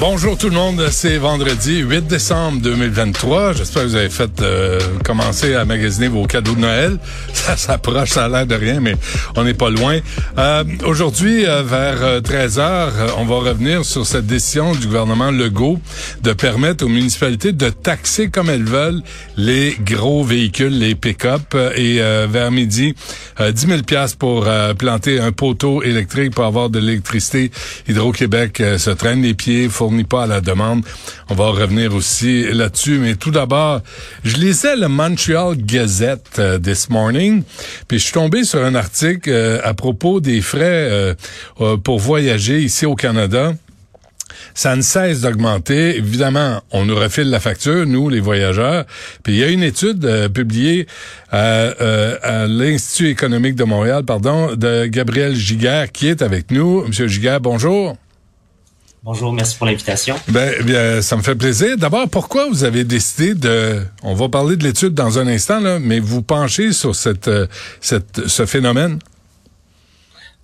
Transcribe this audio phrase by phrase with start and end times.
[0.00, 3.54] Bonjour tout le monde, c'est vendredi 8 décembre 2023.
[3.54, 6.98] J'espère que vous avez fait euh, commencer à magasiner vos cadeaux de Noël.
[7.32, 8.94] Ça s'approche, ça a l'air de rien, mais
[9.34, 9.98] on n'est pas loin.
[10.36, 15.80] Euh, Aujourd'hui, euh, vers 13 heures, on va revenir sur cette décision du gouvernement Legault
[16.22, 19.02] de permettre aux municipalités de taxer comme elles veulent
[19.36, 21.56] les gros véhicules, les pick-up.
[21.74, 22.94] Et vers midi,
[23.40, 24.46] 10 000 pièces pour
[24.78, 27.50] planter un poteau électrique pour avoir de l'électricité.
[27.88, 29.68] Hydro-Québec se traîne les pieds,
[30.04, 30.84] pas à la demande.
[31.28, 32.98] On va revenir aussi là-dessus.
[32.98, 33.80] Mais tout d'abord,
[34.24, 37.42] je lisais le Montreal Gazette euh, this morning,
[37.86, 41.14] puis je suis tombé sur un article euh, à propos des frais
[41.60, 43.52] euh, pour voyager ici au Canada
[44.54, 45.96] ça ne cesse d'augmenter.
[45.96, 48.84] Évidemment, on nous refile la facture, nous, les voyageurs.
[49.22, 50.86] Puis il y a une étude publiée
[51.30, 51.68] à,
[52.22, 56.84] à l'Institut économique de Montréal, pardon, de Gabriel Giguère, qui est avec nous.
[56.86, 57.96] Monsieur Giguère, bonjour.
[59.10, 60.16] Bonjour, merci pour l'invitation.
[60.28, 61.78] Ben, bien, ça me fait plaisir.
[61.78, 65.78] D'abord, pourquoi vous avez décidé de, on va parler de l'étude dans un instant, là,
[65.78, 67.46] mais vous penchez sur cette, euh,
[67.80, 68.98] cette, ce phénomène?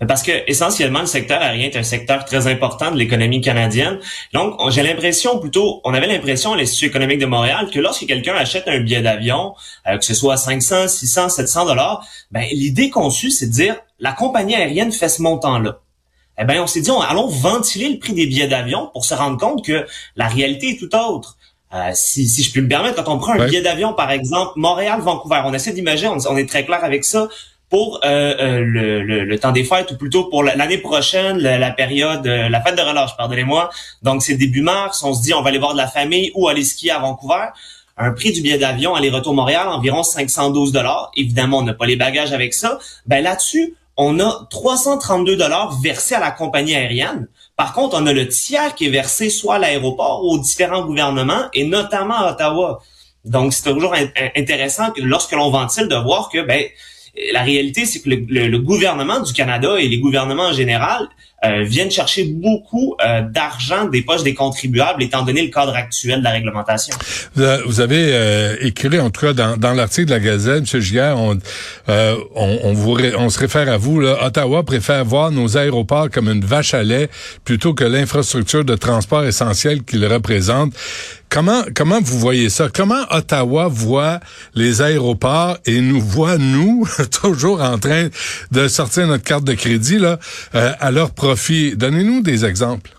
[0.01, 3.99] Ben, parce que essentiellement, le secteur aérien est un secteur très important de l'économie canadienne.
[4.33, 8.35] Donc, j'ai l'impression, plutôt, on avait l'impression à l'Institut économique de Montréal que lorsque quelqu'un
[8.35, 9.53] achète un billet d'avion,
[9.87, 14.13] euh, que ce soit 500, 600, 700 dollars, ben l'idée conçue, c'est de dire la
[14.13, 15.81] compagnie aérienne fait ce montant-là
[16.39, 19.39] eh ben on s'est dit, allons ventiler le prix des billets d'avion pour se rendre
[19.39, 21.37] compte que la réalité est tout autre.
[21.75, 24.53] Euh, si, si je puis me permettre, quand on prend un billet d'avion, par exemple,
[24.57, 27.29] Montréal-Vancouver, on essaie d'imaginer, on, est très clair avec ça,
[27.69, 32.25] pour euh, euh, le, le, temps des fêtes, ou plutôt pour l'année prochaine, la, période,
[32.27, 33.71] la fête de relâche, pardonnez-moi.
[34.03, 36.47] Donc, c'est début mars, on se dit, on va aller voir de la famille ou
[36.47, 37.47] aller skier à Vancouver.
[37.97, 41.11] Un prix du billet d'avion aller-retour Montréal, environ 512 dollars.
[41.17, 42.79] Évidemment, on n'a pas les bagages avec ça.
[43.07, 47.29] Ben là-dessus, on a 332 dollars versés à la compagnie aérienne.
[47.57, 50.85] Par contre, on a le tiers qui est versé soit à l'aéroport ou aux différents
[50.85, 52.83] gouvernements et notamment à Ottawa.
[53.25, 53.95] Donc, c'est toujours
[54.37, 56.65] intéressant que lorsque l'on ventile de voir que ben,
[57.33, 61.09] la réalité, c'est que le, gouvernement du Canada et les gouvernements en général
[61.65, 66.25] viennent chercher beaucoup euh, d'argent des poches des contribuables, étant donné le cadre actuel de
[66.25, 66.97] la réglementation.
[67.67, 70.81] Vous avez euh, écrit, en tout cas, dans, dans l'article de la Gazette, M.
[70.81, 71.39] Giguère, on,
[71.89, 76.29] on, on, vous, on se réfère à vous, là, Ottawa préfère voir nos aéroports comme
[76.29, 77.09] une vache à lait
[77.45, 80.75] plutôt que l'infrastructure de transport essentielle qu'ils représentent.
[81.35, 82.69] Comment comment vous voyez ça?
[82.73, 84.21] Comment Ottawa voit
[84.55, 86.87] les aéroports et nous voit nous
[87.23, 88.07] toujours en train
[88.53, 90.21] de sortir notre carte de crédit là
[90.55, 92.93] euh, à leur profit Donnez-nous des exemples.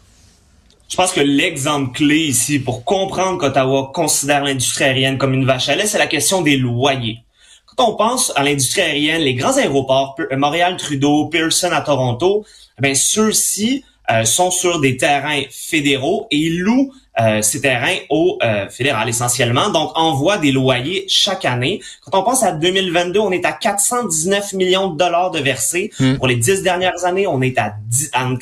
[0.89, 5.69] Je pense que l'exemple clé ici pour comprendre qu'Ottawa considère l'industrie aérienne comme une vache
[5.69, 7.19] à lait, c'est la question des loyers.
[7.65, 12.45] Quand on pense à l'industrie aérienne, les grands aéroports, Montréal-Trudeau, Pearson à Toronto,
[12.83, 18.37] eh ceux-ci euh, sont sur des terrains fédéraux et ils louent euh, ces terrains au
[18.43, 21.81] euh, fédéral essentiellement, donc envoie des loyers chaque année.
[22.01, 25.91] Quand on pense à 2022, on est à 419 millions de dollars de versés.
[25.97, 26.15] Hmm.
[26.15, 27.73] Pour les dix dernières années, on est à,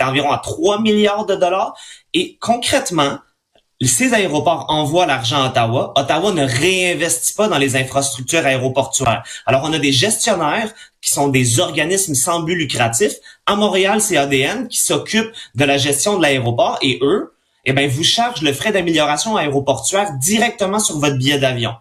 [0.02, 1.76] environ à 3 milliards de dollars.
[2.16, 3.20] Et concrètement,
[3.88, 5.94] ces aéroports envoient l'argent à Ottawa.
[5.96, 9.24] Ottawa ne réinvestit pas dans les infrastructures aéroportuaires.
[9.46, 13.14] Alors, on a des gestionnaires qui sont des organismes sans but lucratif.
[13.46, 17.34] À Montréal, c'est ADN qui s'occupe de la gestion de l'aéroport et eux,
[17.66, 21.74] eh ben, vous charge le frais d'amélioration aéroportuaire directement sur votre billet d'avion.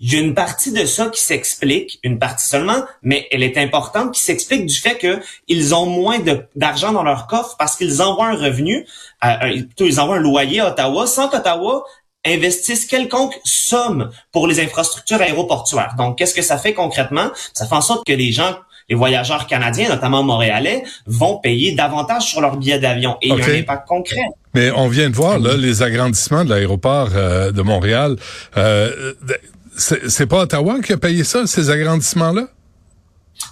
[0.00, 3.56] Il y a une partie de ça qui s'explique, une partie seulement, mais elle est
[3.56, 6.18] importante, qui s'explique du fait qu'ils ont moins
[6.56, 8.86] d'argent dans leur coffre parce qu'ils envoient un revenu,
[9.24, 11.84] euh, euh, plutôt ils envoient un loyer à Ottawa sans qu'Ottawa
[12.26, 15.94] investisse quelconque somme pour les infrastructures aéroportuaires.
[15.98, 17.30] Donc, qu'est-ce que ça fait concrètement?
[17.52, 18.56] Ça fait en sorte que les gens
[18.88, 23.16] les voyageurs canadiens, notamment montréalais, vont payer davantage sur leur billet d'avion.
[23.22, 24.20] Et il y a un impact concret.
[24.54, 28.16] Mais on vient de voir là les agrandissements de l'aéroport euh, de Montréal.
[28.56, 29.14] Euh,
[29.76, 32.48] c'est pas Ottawa qui a payé ça, ces agrandissements-là?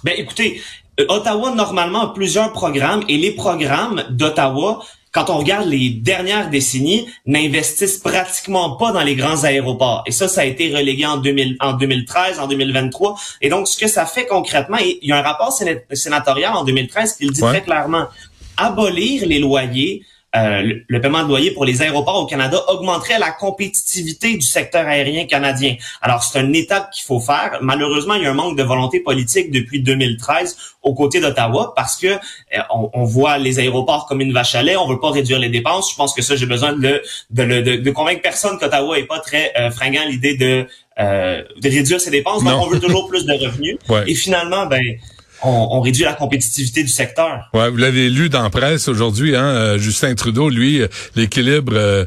[0.03, 0.61] Ben écoutez,
[0.99, 4.81] euh, Ottawa normalement a plusieurs programmes et les programmes d'Ottawa
[5.13, 10.03] quand on regarde les dernières décennies, n'investissent pratiquement pas dans les grands aéroports.
[10.07, 13.15] Et ça, ça a été relégué en, 2000, en 2013, en 2023.
[13.41, 15.55] Et donc, ce que ça fait concrètement, il y a un rapport
[15.93, 18.07] sénatorial en 2013 qui le dit très clairement,
[18.57, 20.03] abolir les loyers
[20.35, 24.87] euh, le, paiement de loyer pour les aéroports au Canada augmenterait la compétitivité du secteur
[24.87, 25.75] aérien canadien.
[26.01, 27.59] Alors, c'est une étape qu'il faut faire.
[27.61, 31.95] Malheureusement, il y a un manque de volonté politique depuis 2013 aux côtés d'Ottawa parce
[31.95, 34.75] que euh, on, voit les aéroports comme une vache à lait.
[34.75, 35.91] On veut pas réduire les dépenses.
[35.91, 39.19] Je pense que ça, j'ai besoin de, de, de, de, convaincre personne qu'Ottawa est pas
[39.19, 40.65] très euh, fringant l'idée de,
[40.99, 42.43] euh, de réduire ses dépenses.
[42.43, 43.77] Donc, on veut toujours plus de revenus.
[44.07, 44.81] Et finalement, ben
[45.43, 47.49] on, réduit la compétitivité du secteur.
[47.53, 51.73] Ouais, vous l'avez lu dans la presse aujourd'hui, hein, euh, Justin Trudeau, lui, euh, l'équilibre
[51.75, 52.05] euh,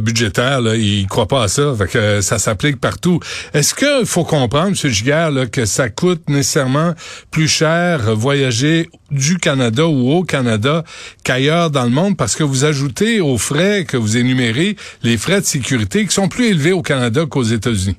[0.00, 3.20] budgétaire, là, il croit pas à ça, fait que ça s'applique partout.
[3.54, 4.90] Est-ce qu'il faut comprendre, M.
[4.90, 6.94] Giguère, que ça coûte nécessairement
[7.30, 10.84] plus cher voyager du Canada ou au Canada
[11.24, 12.16] qu'ailleurs dans le monde?
[12.16, 16.28] Parce que vous ajoutez aux frais que vous énumérez les frais de sécurité qui sont
[16.28, 17.96] plus élevés au Canada qu'aux États-Unis?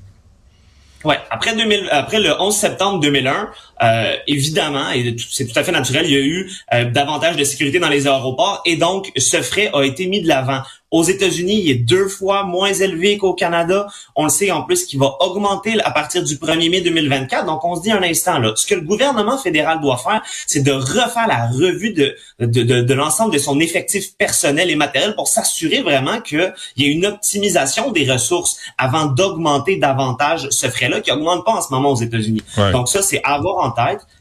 [1.02, 3.48] Ouais, après 2000, après le 11 septembre 2001,
[3.82, 7.44] euh, évidemment, et c'est tout à fait naturel, il y a eu euh, davantage de
[7.44, 10.60] sécurité dans les aéroports et donc ce frais a été mis de l'avant.
[10.90, 13.86] Aux États-Unis, il est deux fois moins élevé qu'au Canada.
[14.16, 17.46] On le sait en plus qu'il va augmenter à partir du 1er mai 2024.
[17.46, 20.64] Donc, on se dit un instant là, ce que le gouvernement fédéral doit faire, c'est
[20.64, 25.14] de refaire la revue de, de, de, de l'ensemble de son effectif personnel et matériel
[25.14, 31.00] pour s'assurer vraiment qu'il y ait une optimisation des ressources avant d'augmenter davantage ce frais-là
[31.02, 32.42] qui augmente pas en ce moment aux États-Unis.
[32.72, 33.69] Donc ça, c'est avoir en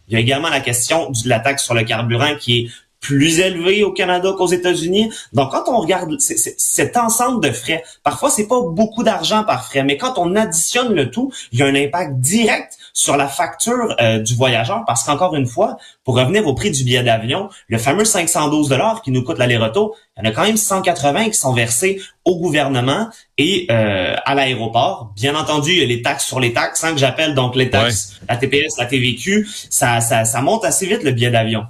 [0.07, 2.69] Il y a également la question de la taxe sur le carburant qui est
[2.99, 5.11] plus élevé au Canada qu'aux États-Unis.
[5.33, 9.83] Donc, quand on regarde cet ensemble de frais, parfois, c'est pas beaucoup d'argent par frais,
[9.83, 13.95] mais quand on additionne le tout, il y a un impact direct sur la facture
[14.01, 17.77] euh, du voyageur parce qu'encore une fois, pour revenir au prix du billet d'avion, le
[17.77, 21.33] fameux 512 dollars qui nous coûte l'aller-retour, il y en a quand même 180 qui
[21.33, 25.13] sont versés au gouvernement et euh, à l'aéroport.
[25.15, 27.69] Bien entendu, il y a les taxes sur les taxes, hein, que j'appelle donc les
[27.69, 31.65] taxes, la TPS, la TVQ, ça, ça, ça monte assez vite le billet d'avion.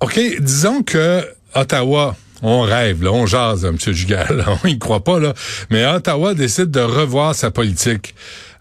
[0.00, 1.24] OK, disons que
[1.54, 3.76] Ottawa, on rêve, là, on jase, M.
[3.78, 5.32] Jugal, on y croit pas, là,
[5.70, 8.14] mais Ottawa décide de revoir sa politique,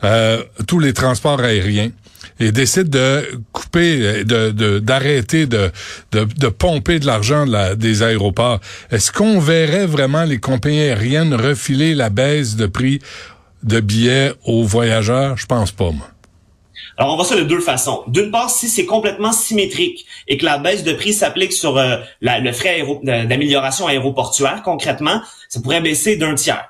[0.04, 1.92] euh, tous les transports aériens,
[2.40, 5.72] et décide de couper, de d'arrêter de,
[6.12, 8.60] de, de, pomper de l'argent de des aéroports.
[8.90, 13.00] Est-ce qu'on verrait vraiment les compagnies aériennes refiler la baisse de prix
[13.64, 15.38] de billets aux voyageurs?
[15.38, 16.08] Je pense pas, moi.
[16.98, 18.04] Alors, on voit ça de deux façons.
[18.08, 21.98] D'une part, si c'est complètement symétrique et que la baisse de prix s'applique sur euh,
[22.22, 26.68] le frais d'amélioration aéroportuaire, concrètement, ça pourrait baisser d'un tiers.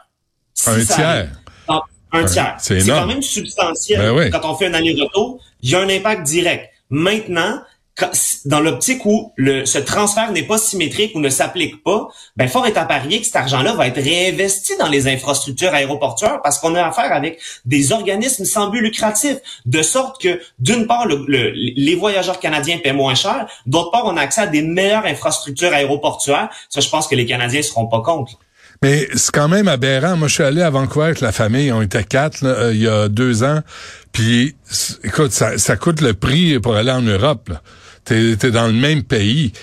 [0.68, 1.30] un tiers?
[2.12, 2.56] Un tiers.
[2.60, 4.00] C'est quand même substantiel.
[4.00, 6.70] Ben Quand on fait un aller-retour, il y a un impact direct.
[6.90, 7.62] Maintenant,
[8.46, 12.66] dans l'optique où le, ce transfert n'est pas symétrique ou ne s'applique pas, ben fort
[12.66, 16.74] est à parier que cet argent-là va être réinvesti dans les infrastructures aéroportuaires parce qu'on
[16.76, 21.96] a affaire avec des organismes sans but lucratif, de sorte que d'une part le, les
[21.96, 26.50] voyageurs canadiens paient moins cher, d'autre part on a accès à des meilleures infrastructures aéroportuaires.
[26.70, 28.40] Ça, je pense que les Canadiens seront pas contre.
[28.84, 30.18] Mais c'est quand même aberrant.
[30.18, 31.72] Moi, je suis allé à Vancouver avec la famille.
[31.72, 33.60] On était quatre euh, il y a deux ans.
[34.12, 34.56] Puis,
[35.04, 37.50] écoute, ça, coûte le prix pour aller en Europe.
[37.50, 37.62] Là.
[38.06, 39.54] T'es es dans le même pays.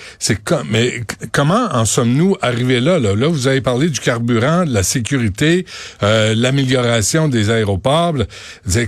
[0.71, 3.17] Mais comment en sommes-nous arrivés là, là?
[3.17, 5.67] Là, vous avez parlé du carburant, de la sécurité,
[6.05, 8.15] euh, l'amélioration des aéroports.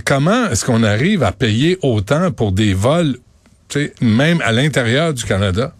[0.05, 3.17] Comment est-ce qu'on arrive à payer autant pour des vols,
[3.99, 5.73] même à l'intérieur du Canada?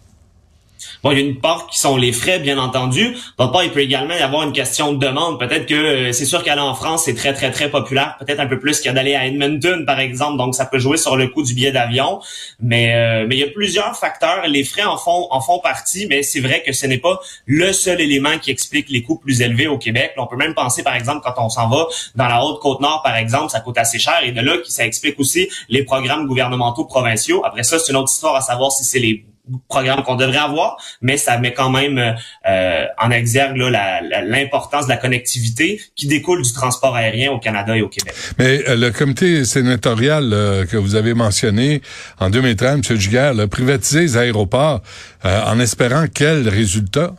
[1.02, 3.16] Bon, il y a une part qui sont les frais, bien entendu.
[3.38, 5.38] D'autre il peut également y avoir une question de demande.
[5.38, 8.16] Peut-être que euh, c'est sûr qu'aller en France, c'est très, très, très populaire.
[8.18, 10.36] Peut-être un peu plus qu'il d'aller à Edmonton, par exemple.
[10.38, 12.20] Donc, ça peut jouer sur le coût du billet d'avion.
[12.60, 14.46] Mais, euh, mais il y a plusieurs facteurs.
[14.46, 17.72] Les frais en font, en font partie, mais c'est vrai que ce n'est pas le
[17.72, 20.12] seul élément qui explique les coûts plus élevés au Québec.
[20.16, 23.50] on peut même penser, par exemple, quand on s'en va dans la Haute-Côte-Nord, par exemple,
[23.50, 24.20] ça coûte assez cher.
[24.22, 27.44] Et de là, ça explique aussi les programmes gouvernementaux provinciaux.
[27.44, 29.24] Après ça, c'est une autre histoire à savoir si c'est les
[29.68, 32.16] programme qu'on devrait avoir, mais ça met quand même
[32.48, 37.82] euh, en exergue l'importance de la connectivité qui découle du transport aérien au Canada et
[37.82, 38.14] au Québec.
[38.38, 41.82] Mais euh, le comité sénatorial euh, que vous avez mentionné
[42.18, 42.96] en 2013, M.
[42.98, 44.80] Giguère, a privatisé les aéroports
[45.24, 47.14] en espérant quel résultat?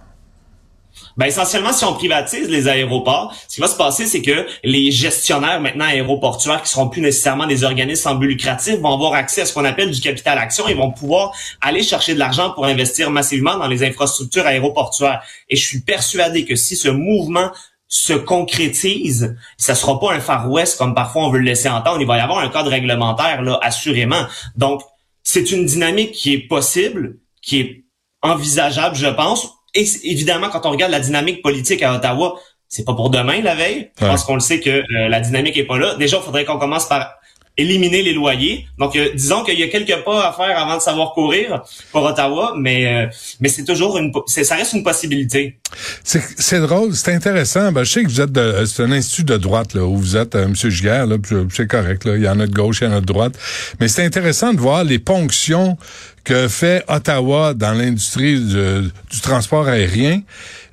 [1.17, 4.91] Ben essentiellement, si on privatise les aéroports, ce qui va se passer, c'est que les
[4.91, 9.41] gestionnaires maintenant aéroportuaires, qui seront plus nécessairement des organismes sans but lucratif, vont avoir accès
[9.41, 11.31] à ce qu'on appelle du capital action et vont pouvoir
[11.61, 15.21] aller chercher de l'argent pour investir massivement dans les infrastructures aéroportuaires.
[15.49, 17.51] Et je suis persuadé que si ce mouvement
[17.87, 22.01] se concrétise, ça sera pas un Far West comme parfois on veut le laisser entendre.
[22.01, 24.25] Il va y avoir un cadre réglementaire là, assurément.
[24.55, 24.81] Donc,
[25.21, 27.83] c'est une dynamique qui est possible, qui est
[28.23, 32.93] envisageable, je pense et évidemment, quand on regarde la dynamique politique à Ottawa, c'est pas
[32.93, 35.95] pour demain la veille, parce qu'on le sait que euh, la dynamique est pas là.
[35.95, 37.13] Déjà, il faudrait qu'on commence par
[37.57, 38.67] éliminer les loyers.
[38.79, 41.61] Donc, euh, disons qu'il y a quelques pas à faire avant de savoir courir
[41.91, 43.07] pour Ottawa, mais euh,
[43.39, 45.59] mais c'est toujours une, ça reste une possibilité.
[46.03, 47.71] C'est drôle, c'est intéressant.
[47.71, 50.17] Ben, je sais que vous êtes de, c'est un institut de droite là où vous
[50.17, 51.17] êtes, euh, Monsieur Giguère, là,
[51.51, 52.15] c'est correct là.
[52.15, 53.33] Il y en a de gauche, il y en a de droite,
[53.79, 55.77] mais c'est intéressant de voir les ponctions
[56.23, 60.21] que fait Ottawa dans l'industrie du, transport aérien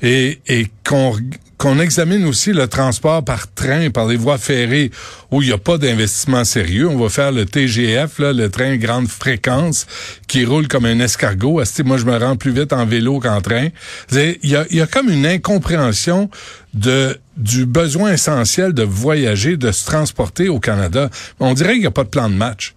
[0.02, 1.16] et, et qu'on
[1.60, 4.90] qu'on examine aussi le transport par train, par les voies ferrées,
[5.30, 6.88] où il n'y a pas d'investissement sérieux.
[6.88, 9.86] On va faire le TGF, là, le train grande fréquence,
[10.26, 11.60] qui roule comme un escargot.
[11.84, 13.68] Moi, je me rends plus vite en vélo qu'en train?
[14.10, 16.30] Il y a, y a comme une incompréhension
[16.72, 21.10] de du besoin essentiel de voyager, de se transporter au Canada.
[21.40, 22.74] On dirait qu'il n'y a pas de plan de match.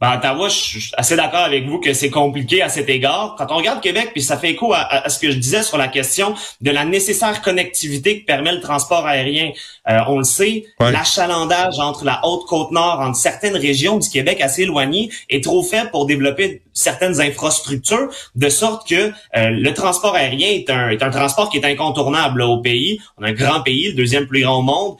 [0.00, 3.34] Ben, Ottawa, je suis assez d'accord avec vous que c'est compliqué à cet égard.
[3.36, 5.88] Quand on regarde Québec, puis ça fait écho à, ce que je disais sur la
[5.88, 9.50] question de la nécessaire connectivité que permet le transport aérien.
[9.88, 14.40] Euh, on le sait, l'achalandage entre la haute côte nord, entre certaines régions du Québec
[14.40, 20.14] assez éloignées, est trop faible pour développer certaines infrastructures, de sorte que euh, le transport
[20.14, 23.00] aérien est un, est un transport qui est incontournable au pays.
[23.18, 24.96] On a un grand pays, le deuxième plus grand au monde.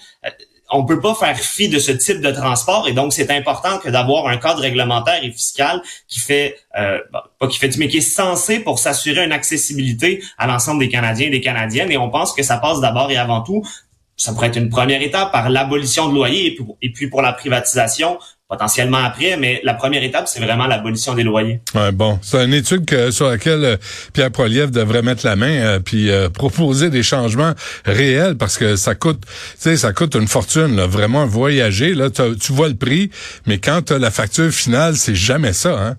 [0.71, 3.89] On peut pas faire fi de ce type de transport et donc c'est important que
[3.89, 6.99] d'avoir un cadre réglementaire et fiscal qui fait euh,
[7.39, 11.29] pas qui fait mais qui est censé pour s'assurer une accessibilité à l'ensemble des Canadiens
[11.29, 13.63] et des Canadiennes et on pense que ça passe d'abord et avant tout
[14.17, 18.19] ça pourrait être une première étape par l'abolition de loyer et puis pour la privatisation
[18.49, 21.61] potentiellement après, mais la première étape, c'est vraiment l'abolition des loyers.
[21.75, 23.77] Ouais, bon, c'est une étude sur laquelle euh,
[24.15, 27.53] Pierre Poilievre devrait mettre la main euh, puis euh, proposer des changements
[27.85, 31.93] réels parce que ça coûte, tu sais, ça coûte une fortune, là, vraiment voyager.
[31.93, 33.11] Là, tu vois le prix,
[33.45, 35.97] mais quand tu la facture finale, c'est jamais ça, hein.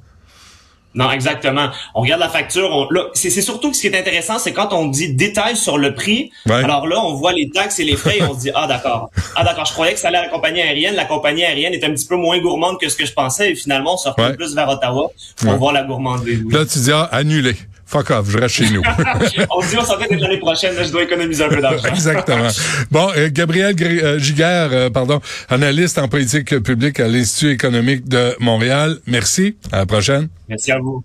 [0.95, 1.69] Non, exactement.
[1.93, 2.69] On regarde la facture.
[2.71, 5.77] On, là, c'est, surtout que ce qui est intéressant, c'est quand on dit détail sur
[5.77, 6.31] le prix.
[6.49, 9.11] Alors là, on voit les taxes et les frais et on se dit ah d'accord,
[9.35, 9.65] ah d'accord.
[9.65, 10.95] Je croyais que ça allait à la compagnie aérienne.
[10.95, 13.55] La compagnie aérienne est un petit peu moins gourmande que ce que je pensais et
[13.55, 16.43] finalement on se retrouve plus vers Ottawa pour voir la gourmandise.
[16.49, 17.55] Là, tu dis ah, annulé.
[17.89, 18.83] Fuck off, je reste chez nous.
[19.49, 21.87] on se dit, on s'en fait l'année prochaine, là, je dois économiser un peu d'argent.
[21.89, 22.49] Exactement.
[22.91, 25.19] Bon, euh, Gabriel euh, Giguère, euh, pardon,
[25.49, 28.99] analyste en politique publique à l'Institut économique de Montréal.
[29.07, 29.57] Merci.
[29.71, 30.27] À la prochaine.
[30.47, 31.03] Merci à vous.